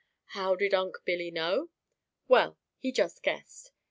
[0.29, 1.69] How did Unc' Billy know?
[2.27, 3.71] Well, he just guessed.